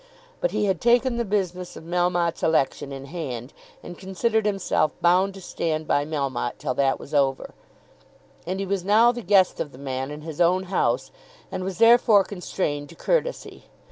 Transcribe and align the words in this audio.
But 0.39 0.49
he 0.49 0.65
had 0.65 0.81
taken 0.81 1.17
the 1.17 1.23
business 1.23 1.75
of 1.75 1.83
Melmotte's 1.83 2.41
election 2.41 2.91
in 2.91 3.05
hand, 3.05 3.53
and 3.83 3.99
considered 3.99 4.47
himself 4.47 4.91
bound 4.99 5.35
to 5.35 5.41
stand 5.41 5.85
by 5.85 6.05
Melmotte 6.05 6.57
till 6.57 6.73
that 6.73 6.99
was 6.99 7.13
over; 7.13 7.53
and 8.47 8.59
he 8.59 8.65
was 8.65 8.83
now 8.83 9.11
the 9.11 9.21
guest 9.21 9.59
of 9.59 9.71
the 9.71 9.77
man 9.77 10.09
in 10.09 10.21
his 10.21 10.41
own 10.41 10.63
house, 10.73 11.11
and 11.51 11.63
was 11.63 11.77
therefore 11.77 12.23
constrained 12.23 12.89
to 12.89 12.95
courtesy. 12.95 13.65